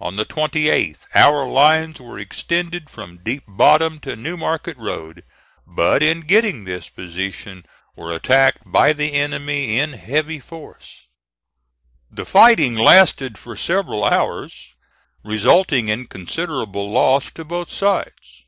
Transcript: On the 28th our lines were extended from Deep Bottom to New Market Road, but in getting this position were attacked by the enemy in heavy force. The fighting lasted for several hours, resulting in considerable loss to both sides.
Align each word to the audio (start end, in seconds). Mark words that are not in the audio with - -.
On 0.00 0.14
the 0.14 0.24
28th 0.24 1.04
our 1.16 1.48
lines 1.48 2.00
were 2.00 2.16
extended 2.16 2.88
from 2.88 3.24
Deep 3.24 3.42
Bottom 3.48 3.98
to 4.02 4.14
New 4.14 4.36
Market 4.36 4.76
Road, 4.76 5.24
but 5.66 6.00
in 6.00 6.20
getting 6.20 6.62
this 6.62 6.88
position 6.88 7.66
were 7.96 8.14
attacked 8.14 8.58
by 8.64 8.92
the 8.92 9.14
enemy 9.14 9.80
in 9.80 9.94
heavy 9.94 10.38
force. 10.38 11.08
The 12.08 12.24
fighting 12.24 12.76
lasted 12.76 13.36
for 13.36 13.56
several 13.56 14.04
hours, 14.04 14.76
resulting 15.24 15.88
in 15.88 16.06
considerable 16.06 16.92
loss 16.92 17.32
to 17.32 17.44
both 17.44 17.72
sides. 17.72 18.44